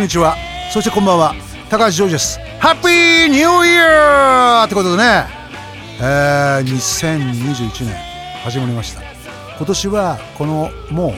[0.00, 0.36] んにちは。
[0.72, 1.34] そしてこんばんは。
[1.68, 2.40] 高橋ジョージです。
[2.58, 5.26] ハッピーニューイヤーってことでね、
[6.00, 7.94] えー、2021年
[8.42, 9.02] 始まりました。
[9.58, 11.14] 今年はこのも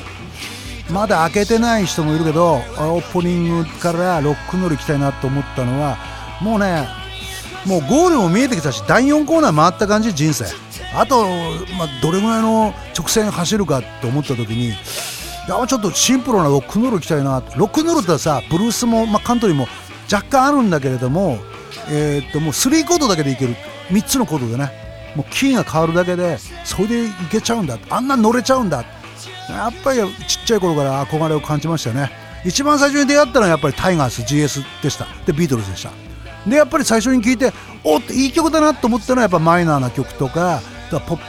[0.90, 5.96] うまだ開けてない人もいるけどオープニングからロックノール行きたいなと思ったのは
[6.40, 6.88] もうね
[7.64, 10.44] もうゴールも見えてきたし第4コーナー回った感じ人生。
[10.94, 11.24] あと、
[11.78, 14.74] まあ、どれぐらいの直線走るかって思った時に
[15.48, 17.42] やちょっとシンプルなロックノール行きたいな。
[17.56, 19.66] ロックノールってさブルースも、まあ、カントリーも
[20.12, 21.38] 若干あるんだけれども、
[21.90, 23.56] えー、っともう3コードだけでいける。
[23.88, 24.70] 3つのコードでね。
[25.16, 27.78] もうキーが変わるだけでそれでいけちゃうんだ。
[27.90, 28.84] あんな乗れちゃうんだ。
[29.48, 32.10] やっぱりちっちゃい頃から憧れを感じましたね。
[32.44, 35.06] 一番最初に出会ったのはやっぱりタイガース GS でした。
[35.26, 35.90] でビートルズでした。
[36.48, 37.52] でやっぱり最初に聴いて
[37.84, 41.22] おっいい曲だなと思ったのはやっぱマイナーな曲とかポップ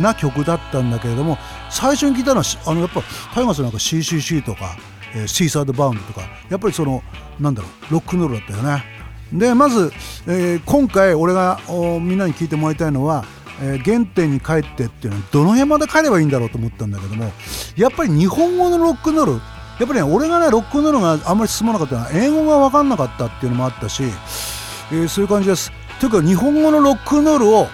[0.00, 1.38] な曲だったんだけれども
[1.70, 3.02] 最初に聴いたのはあのやっぱ
[3.34, 4.76] タイガースなんか CCC とか、
[5.14, 7.02] えー、シーサードバウンドとかやっぱりその
[7.40, 8.84] なんだろうロックンロールだったよね。
[9.32, 9.92] でまず、
[10.26, 13.24] えー、今回俺がみんなに聞いてもらいたいのは、
[13.60, 17.30] えー、原点に帰ってっていうのはどの辺まで帰ればいいんだろうと思ったんだけども
[17.76, 19.40] やっぱり日本語のロックンロールやっ
[19.80, 25.70] ぱりね俺がねロックンロールがあんまり進まなかったのは英語が分かんなかったっていうのもあったし、えー、そういう感じです。
[26.00, 27.66] というか日本語のロックンロールを、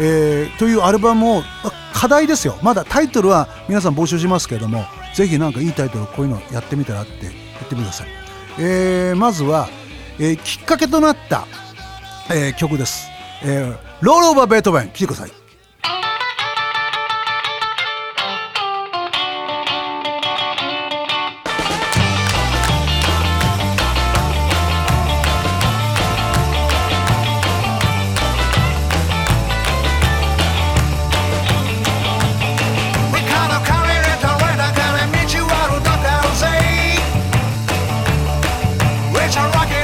[0.00, 1.42] えー、というアルバムを
[1.92, 2.58] 課題ですよ。
[2.62, 4.84] まだタイトルは皆さん募集しますけども
[5.14, 8.08] ぜひ何かいいタイトルこういうのやってみたらって言ってください、
[8.58, 9.68] えー、まずは、
[10.18, 11.46] えー、きっかけとなった、
[12.30, 13.08] えー、曲です、
[13.44, 15.39] えー、ロールオーバーベートーベン来てください。
[39.32, 39.79] はいと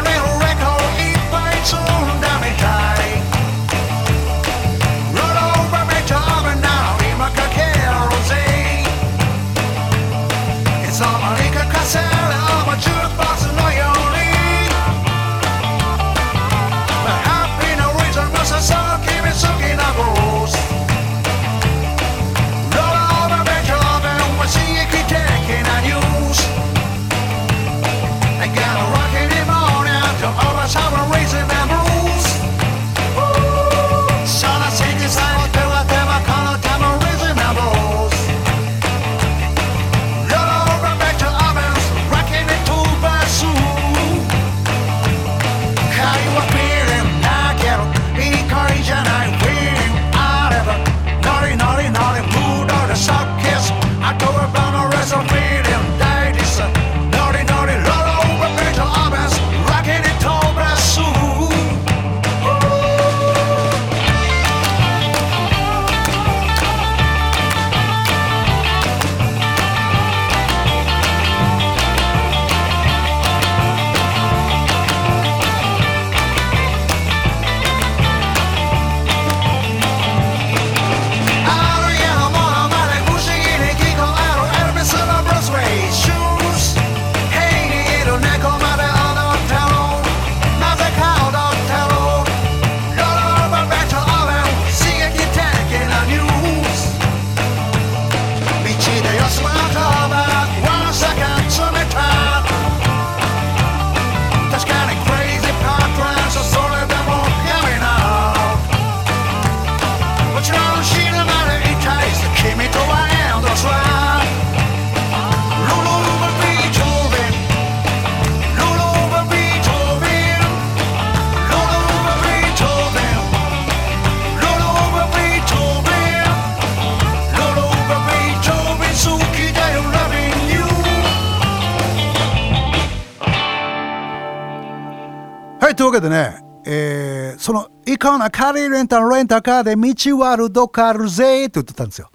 [135.97, 142.11] けでね、えー、その「イコナカリーレンタルレンタカーで道はるどかあるぜ」って言ってたんですよ。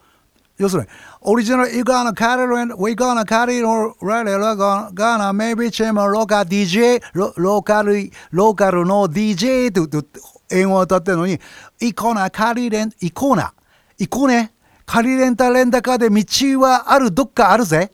[0.58, 0.88] 要するに
[1.22, 4.36] オリジナル「イコナカリーレンタ We gonna carry no really
[4.94, 10.20] gonna maybe chim local DJ ローカルローカルの DJ」って言って
[10.52, 11.40] 英語を歌ってるのに
[11.82, 13.54] 「イコナカリーレンイコーナ
[13.98, 14.54] イコね。
[14.86, 17.94] カリレンタレンタカーで道はあるどっかあるぜ。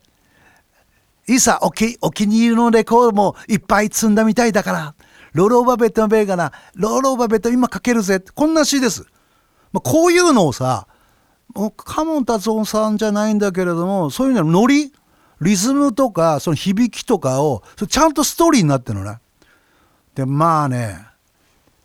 [1.27, 4.95] いざお気お気に入りのレコードもいっぱい積んだみたいだから。
[5.33, 8.19] ロローバベットのベーガな、ロローバベット今かけるぜ。
[8.19, 9.05] こんな詩です。
[9.71, 10.87] まあ、こういうのをさ、
[11.55, 14.93] もうカモン達夫さんじゃないんだけれども、そういうのノリ
[15.39, 19.19] リズムとかその響きとかをちゃんとストーリーになってるのね。
[20.15, 20.99] でまあね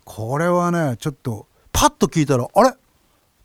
[0.05, 2.75] これはねちょっとパッと聞いたらあれ？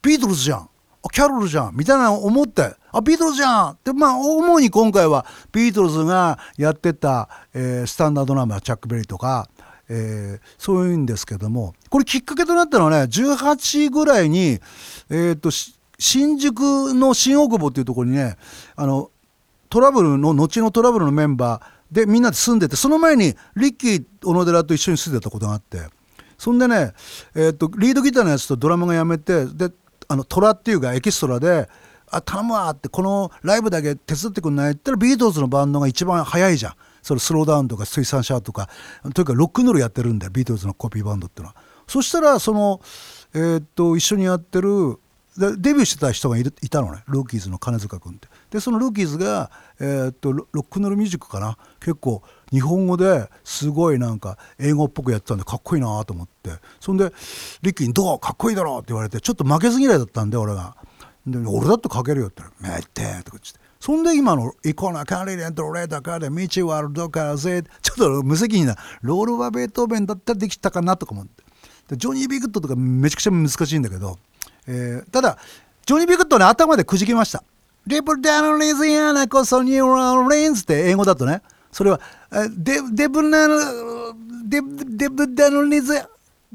[0.01, 0.69] ビートルズじゃん。
[1.11, 1.75] キャロルじゃん。
[1.75, 2.73] みたいなのを思って。
[2.91, 3.77] あビートルズじゃん。
[3.83, 9.49] でまあ主に今回はビートルズがやってた、えー、スタンダードナンバーチャック・ベリーとか、
[9.89, 14.59] えー、そういうんですけどもこれきっかけとなったのはね18ぐらいに
[15.09, 15.49] え、ー、と
[15.99, 18.37] 新宿の新大久保っていうところにね
[18.75, 19.11] あの
[19.69, 25.79] トラブルの後のトラブルのメンバーでみんなで住んでてその前にリッキー小野寺と一緒に住んでたことがあって
[26.37, 26.93] そんでね、
[27.33, 29.71] えーと、リードギターのやつとドラムがやめてで
[30.07, 31.67] あのトラっていうかエキストラで
[32.09, 36.73] 「あ頼むわ」ってこのライブだけ手伝ってくんないって言ったらビートルズのバンドが一番早いじゃん。
[37.07, 38.69] それ Slow Down とか Twist and Shout とか
[39.13, 41.55] というかロックンロールやってるんだよビートルズのコピーバンドっていうのは。
[41.87, 42.81] そしたらその、
[43.33, 44.99] えーと一緒にやってる
[45.37, 47.03] デビューしてた人がいたのね。
[47.07, 48.27] ルーキーズの金塚君って。
[48.49, 51.57] でそのルーキーズが、えー、っと Rock and Roll Music かな？
[51.79, 56.51] 結構日本語ですごいなんか英語っぽくやってたんでかっこいいなと思って。
[56.79, 57.13] そんで
[57.61, 58.19] リッキーに「どう？
[58.19, 60.75] かっこいいだろ」って言われてちょっと負けず嫌いだったんで俺が
[61.25, 63.66] 「で俺だって書けるよ」って言ったら「めって」とか言って。
[63.87, 66.33] そんで今の「イコナカリレントレータカで道
[66.67, 71.41] ワールドカーゼ」ちょっと無責任なロールはベートーベンだったらできたかなとか思って。
[71.87, 74.19] でジョニー・ビグッドとかめちゃくちゃ難しいんだけど
[74.67, 75.37] えー、ただ
[75.85, 77.45] ジョニー・ビグッドね頭でくじきました
[77.87, 81.41] 「リプダノ・リズヤナこそニューロリンズ」って英語だとね。
[81.71, 82.01] それは
[82.57, 83.47] デデブナ
[84.49, 86.09] デデブダノ・リズヤっ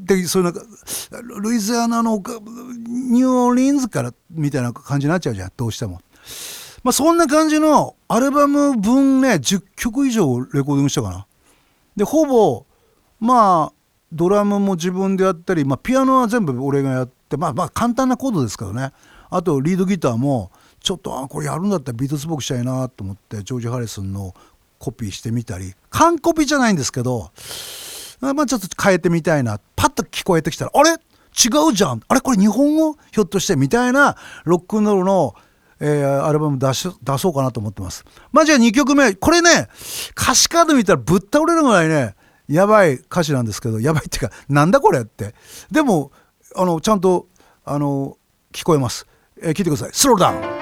[0.07, 6.03] てそういうなんルイズアナのニューオーリンズからみたいな感じになっちゃうじゃんどうしても。
[6.83, 11.27] まあそんな感じのアルバム分ね10曲以上レコーディングしたかな。
[11.97, 12.67] でほぼ
[13.21, 13.73] まあ
[14.13, 18.93] ドラムも自分でやったり、まあ、ピアノは全部俺がやってまあまあ簡単なコードですけどね。
[19.31, 20.51] あとリードギターも
[20.81, 24.35] ちょっとあこれやるんだったらビートスっぽくしたいなと思ってジョージ・ハリソンの
[24.79, 25.75] コピーしてみたり。
[25.91, 27.31] 完コピーじゃないんですけど
[28.21, 29.61] まあちょっと変えてみたいな。
[29.77, 30.91] パッと聞こえてきたらあれ？
[30.91, 30.95] 違
[31.71, 32.03] うじゃん。
[32.07, 32.21] あれ？
[32.21, 32.97] これ日本語？
[33.11, 33.57] ひょっとして？
[33.57, 35.35] みたいなロックンロールの、
[35.85, 38.05] えー、アルバム出し出そうかなと思ってます。
[38.31, 39.15] まあじゃあ2曲目。
[39.15, 39.69] これね
[40.17, 42.15] 歌詞カード見たらぶっ倒れるぐらいね
[42.47, 45.35] やばい歌詞なんですけどやばいっていうかなんだこれって。
[45.73, 46.13] でも
[46.55, 47.27] あのちゃんと
[47.65, 48.17] あの
[48.53, 49.07] 聞こえます、
[49.41, 49.91] えー、聞いてください。
[49.93, 50.62] スローダウン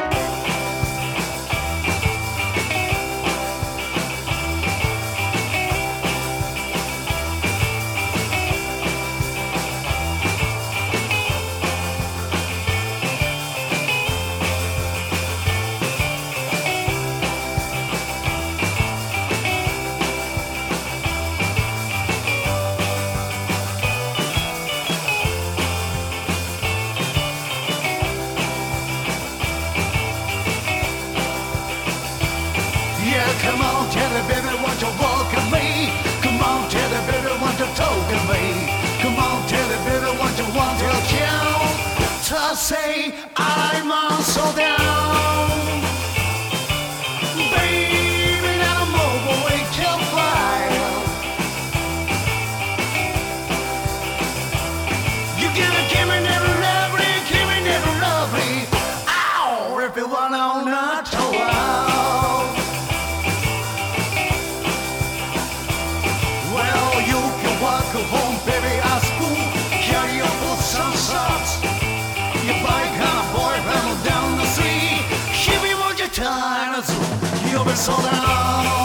[77.81, 78.80] sold.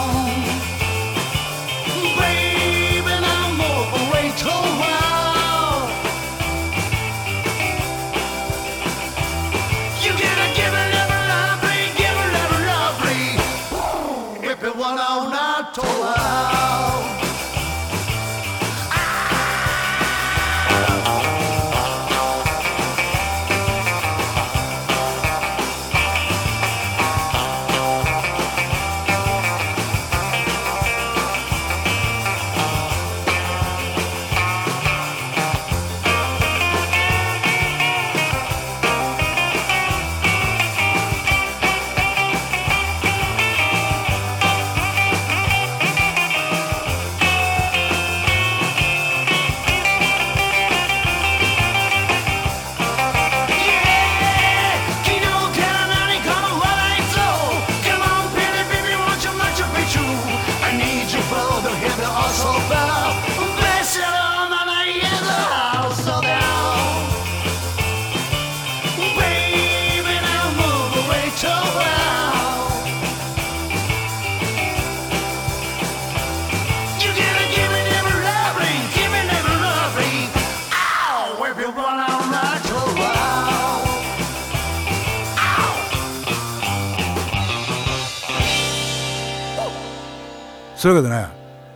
[90.86, 91.28] そういうわけでね。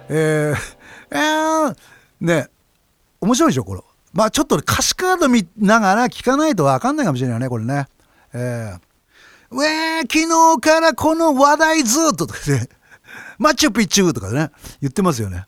[0.08, 0.56] えー、
[1.10, 1.76] えー、
[2.20, 2.48] ね
[3.20, 3.80] 面白いでしょこれ。
[4.12, 7.88] まあちょっと歌詞カード見ながら聞かないと分かんないかもしれないねこれね。
[8.32, 12.68] えー、うえー、昨日からこの話題ずっととかね。
[13.38, 15.38] マチュピチュとかね言ってますよね、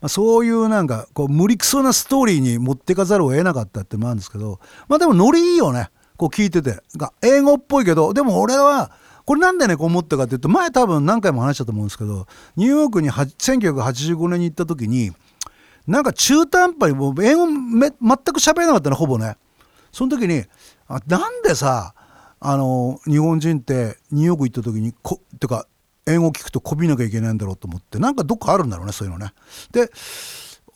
[0.00, 4.58] まあ、そういうなんかこう無理くそなストーリーに持ってかざるを得なかったってもあるんですけど。
[4.88, 5.90] まあでもノリいいよね。
[6.16, 6.82] こう聞いてて。
[6.96, 8.90] が英語っぽいけどでも俺は
[9.24, 12.26] これなんでねこう思ったかっていうと前多分何回も話したと思うんですけど
[12.56, 15.12] ニューヨークに1985年に行った時に
[15.86, 19.36] なんか中途半端にもう英語め全く喋れなかったのほぼね。
[19.92, 20.44] その時に
[20.88, 21.94] あなんでさ
[22.40, 25.66] あの日本人ってニューヨーク行った時にこってか
[26.06, 29.32] 英語を聞くとこびなきゃいけないんだろうと思ってなんかどっかあるんだろうねそういうのね。
[29.72, 29.90] で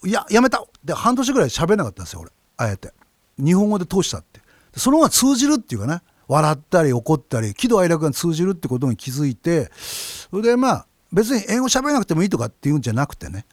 [0.04, 0.64] いややめた。
[0.84, 2.30] で半年ぐらい喋れなかったんですよ俺。
[2.58, 2.92] あえて。
[3.38, 4.40] 日本語で通したって。
[4.76, 6.02] その方が通じるっていうかね。
[6.28, 13.46] 笑ったり怒ったり喜怒哀楽が通じるってことに気づいてそれでまあ別に英語喋らなくてもいいとかっていうんじゃなくてね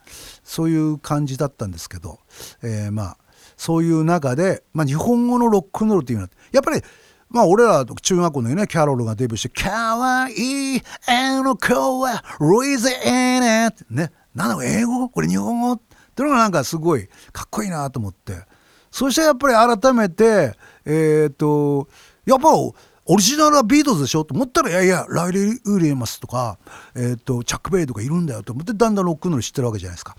[0.44, 2.20] そういう感じだったんですけど、
[2.64, 3.18] えー、まあ
[3.56, 6.82] そういう中で、まあ、日本語のロックンロールっていうのはやっぱり
[7.30, 15.10] まあ俺ら中学校のねキャロルがデビューして「かわいいあの子はロイズエネ」ってねなんだ英語？
[15.10, 15.74] これ日本語？
[15.74, 15.80] っ
[16.16, 18.46] ていうのがなんかすごいかっこいいなと思って。
[18.92, 20.54] そしてやっぱり改めて
[20.86, 21.88] えっ、ー、と
[22.26, 22.74] やっぱオ
[23.18, 24.24] リジナルはビートルズでしょ？
[24.24, 26.58] と思ったらいやいやライリー・ウィリアムスとか、
[26.96, 30.16] えーと、チャック・ベイとかいるんだよと思ってだんだんロックンロール知ってるわけじゃないですか。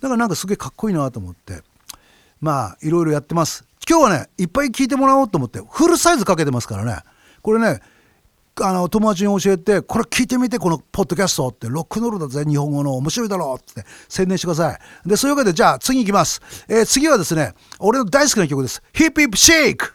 [0.00, 1.62] だからなんかすげえかっこいいなと思って
[2.40, 3.64] まあいろいろやってます。
[3.88, 7.00] 今日はねいっぱい聞いてもらおうと思ってフルサイズかけてますからね。
[7.42, 7.80] これね
[8.60, 15.08] あの友達に教えてこれ聞いてみてこのポッドキャストってロックンロールだぜ日本語の面白いだろうって宣伝してください。
[15.08, 18.80] でそういうわけでじゃあ次行きます、えー、次はですね俺の大好きな曲です。
[18.92, 19.94] ヒップヒップシェイク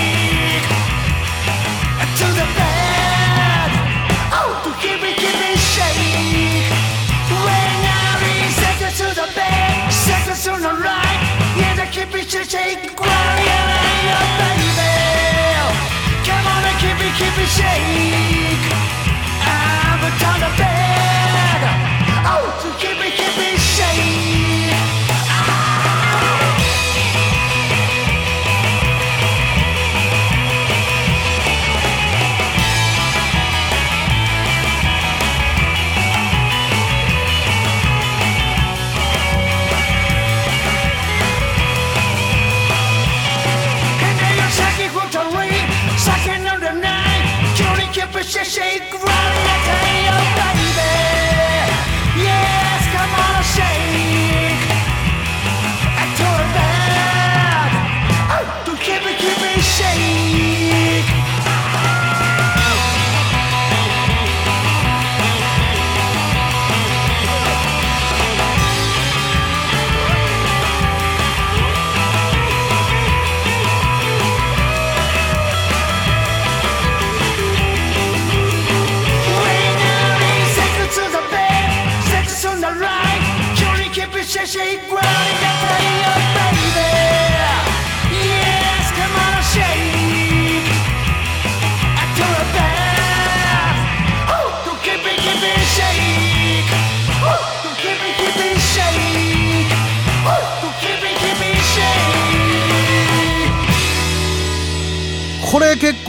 [17.55, 18.65] shake.
[19.43, 20.70] I'm a ton of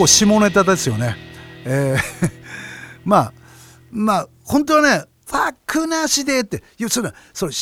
[0.03, 1.17] 構下ネタですよね。
[1.65, 2.31] えー
[3.05, 3.33] まあ
[3.91, 7.53] まあ本当はねファックなしでっていやそれそれ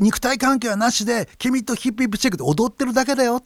[0.00, 3.42] 肉体関係はなしで君とヒップヒップチェックで踊ってるだけだよっ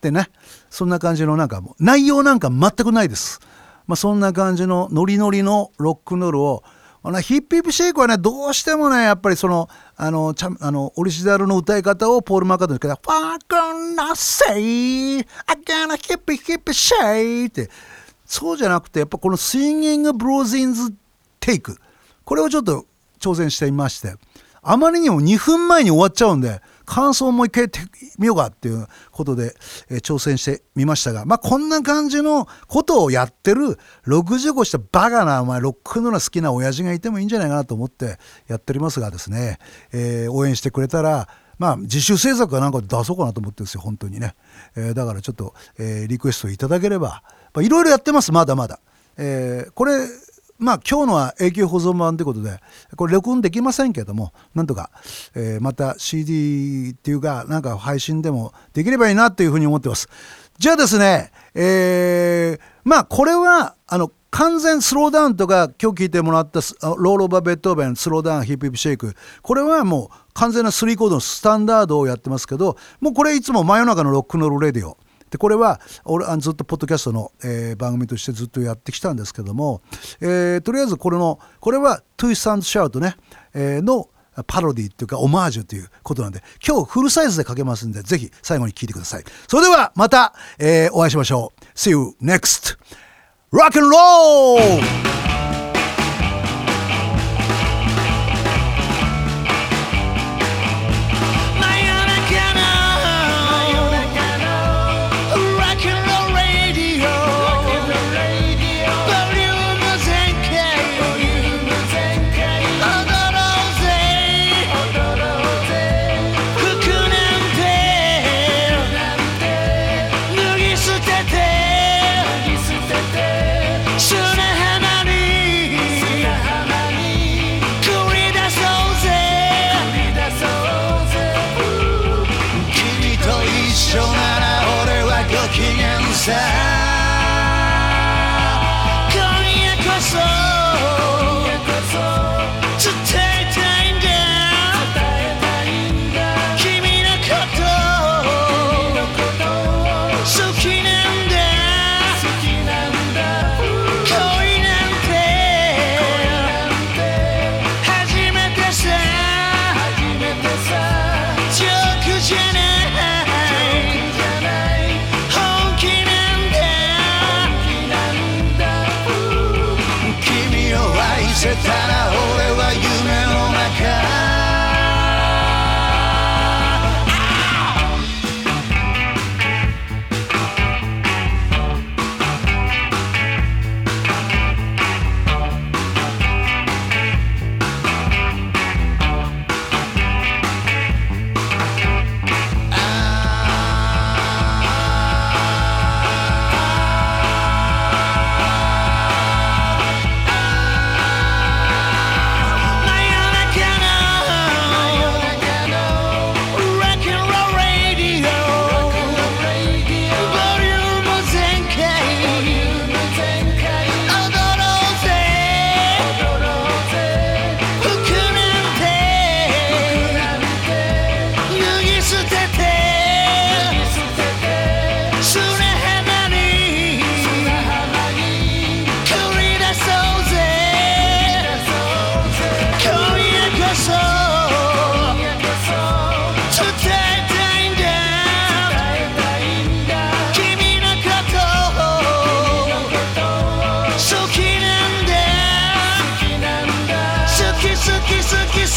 [0.00, 0.28] てね
[0.70, 3.40] そんな感じのなんかもう内容なんか全くないです。
[3.86, 6.64] まあ、そんな感じのノリノリのロックノールを
[7.06, 15.24] あのヒップヒップシェイクはねどうしてもねやっぱりそのあのちゃあのオリジナルの歌い方をポール・マーカートニーから「Fuck on say I
[15.64, 17.70] gonna hip hip shake」って。
[18.24, 20.92] そうじゃなくてやっぱこの「スインギング・ブローズ・インズ・
[21.38, 21.78] テイク」
[22.26, 22.86] これをちょっと
[23.20, 24.16] 挑戦してみまして。
[24.68, 27.68] あまりにも2分前に終わっちゃうんで感想をもう一回
[28.18, 29.54] 見ようかっていうことで、
[29.90, 39.58] えー、挑戦してみましたが、まあ、こんな感じのことをやってる65したバカなお前ロックンロール好きな親父がいてもいいんじゃないかなと思ってやっておりますがですね、
[39.92, 41.28] えー、応援してくれたら
[41.58, 44.34] まあ自主制作かなんかで出そうかなと思ってるんですよ本当にね、
[44.76, 47.22] えー、だからちょっと、えー、リクエストいただければ
[47.60, 48.80] いろいろやってますまだまだ、
[49.16, 50.06] えー、これ
[50.58, 52.60] まあ今日のは永久保存版ということで
[52.96, 54.90] これ録音できませんけどもなんとか、
[55.34, 60.08] えー、また CD っていうかなんか配信でもできればいいなというふうに思ってます。
[60.58, 69.14] じゃあですねえー、まあこれはあの完全 Slow Down とか今日聞いてもらった Roll Over Beethoven Slow Down Hippy Hippy Shake。
[69.40, 74.98] これはもう完全な3コードのスタンダードをやってますけどもうこれいつも真夜中の Rock and Roll Radio。
[75.30, 79.82] でこれは俺あずっとポッドキャストの、えー、番組としてずっとやってきたんですけども、
[80.20, 83.16] えー、とりあえずこれのこれは Twist and Shout ね、
[83.54, 84.08] えー、の
[84.46, 89.24] パロディっていうかオマージュということなんで今日フルサイズでかけますんでぜひ最後に聞いてください。
[89.48, 91.64] それではまた、えー、お会いしましょう。
[91.74, 92.78] See you next.
[93.52, 95.65] Rock and roll!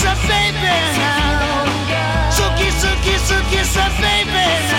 [0.09, 0.57] kiss a baby
[0.97, 2.31] now.
[2.31, 4.78] So kiss a kiss a kiss a baby.